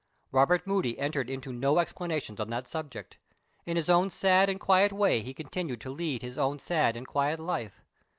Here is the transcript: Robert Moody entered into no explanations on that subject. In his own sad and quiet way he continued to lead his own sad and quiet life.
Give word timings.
Robert 0.31 0.65
Moody 0.65 0.97
entered 0.97 1.29
into 1.29 1.53
no 1.53 1.77
explanations 1.77 2.39
on 2.39 2.49
that 2.49 2.65
subject. 2.65 3.19
In 3.67 3.77
his 3.77 3.87
own 3.87 4.09
sad 4.09 4.49
and 4.49 4.59
quiet 4.59 4.91
way 4.91 5.21
he 5.21 5.31
continued 5.31 5.79
to 5.81 5.91
lead 5.91 6.23
his 6.23 6.39
own 6.39 6.57
sad 6.57 6.97
and 6.97 7.05
quiet 7.07 7.39
life. 7.39 7.83